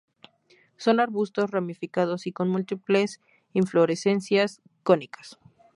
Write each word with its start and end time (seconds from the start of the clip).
Son 0.77 0.99
arbustos 0.99 1.51
ramificados 1.51 2.25
y 2.25 2.31
con 2.31 2.49
múltiples 2.49 3.19
inflorescencias 3.53 4.59
cónicas. 4.81 5.37